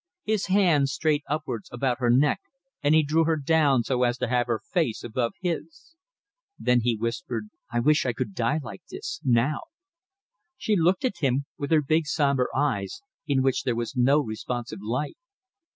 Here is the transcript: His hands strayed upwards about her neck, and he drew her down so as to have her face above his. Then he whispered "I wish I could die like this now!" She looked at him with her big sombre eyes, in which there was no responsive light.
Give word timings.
His 0.23 0.47
hands 0.47 0.91
strayed 0.91 1.21
upwards 1.29 1.69
about 1.71 1.99
her 1.99 2.09
neck, 2.09 2.41
and 2.81 2.95
he 2.95 3.03
drew 3.03 3.25
her 3.25 3.35
down 3.37 3.83
so 3.83 4.01
as 4.01 4.17
to 4.17 4.27
have 4.27 4.47
her 4.47 4.57
face 4.67 5.03
above 5.03 5.33
his. 5.41 5.93
Then 6.57 6.79
he 6.81 6.97
whispered 6.97 7.49
"I 7.71 7.81
wish 7.81 8.07
I 8.07 8.13
could 8.13 8.33
die 8.33 8.59
like 8.63 8.81
this 8.89 9.21
now!" 9.23 9.59
She 10.57 10.75
looked 10.75 11.05
at 11.05 11.17
him 11.19 11.45
with 11.55 11.69
her 11.69 11.83
big 11.83 12.07
sombre 12.07 12.47
eyes, 12.57 13.03
in 13.27 13.43
which 13.43 13.61
there 13.61 13.75
was 13.75 13.95
no 13.95 14.17
responsive 14.19 14.79
light. 14.81 15.17